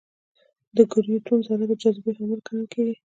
[0.75, 2.95] د ګرویتون ذره د جاذبې حامل ګڼل کېږي.